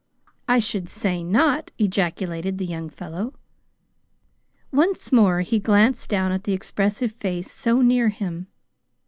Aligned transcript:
"I 0.47 0.57
should 0.57 0.89
say 0.89 1.23
not!" 1.23 1.69
ejaculated 1.77 2.57
the 2.57 2.65
young 2.65 2.89
fellow. 2.89 3.35
Once 4.71 5.11
more 5.11 5.41
he 5.41 5.59
glanced 5.59 6.09
down 6.09 6.31
at 6.31 6.43
the 6.43 6.53
expressive 6.53 7.11
face 7.11 7.51
so 7.51 7.83
near 7.83 8.09
him. 8.09 8.47